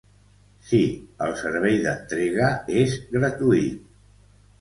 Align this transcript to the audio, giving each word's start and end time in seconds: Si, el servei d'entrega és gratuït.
Si, 0.69 0.77
el 1.25 1.35
servei 1.41 1.77
d'entrega 1.83 2.47
és 2.85 2.97
gratuït. 3.13 3.85